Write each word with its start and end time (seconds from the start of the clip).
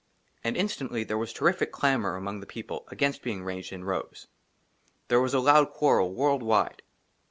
AND 0.43 0.57
INSTANTLY 0.57 1.03
THERE 1.03 1.19
WAS 1.19 1.31
TERRIFIC 1.31 1.71
CLAMOUR 1.71 2.15
AMONG 2.15 2.39
THE 2.39 2.47
PEOPLE 2.47 2.85
AGAINST 2.87 3.21
BEING 3.21 3.43
RANGED 3.43 3.71
IN 3.71 3.83
ROWS. 3.83 4.25
THERE 5.09 5.21
WAS 5.21 5.35
A 5.35 5.39
LOUD 5.39 5.69
QUARREL, 5.73 6.11
WORLD 6.15 6.41
WIDE. 6.41 6.81